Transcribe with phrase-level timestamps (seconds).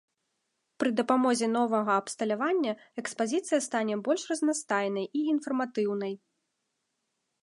[0.83, 6.13] Пры дапамозе новага абсталявання экспазіцыя стане больш разнастайнай і інфарматыўнай.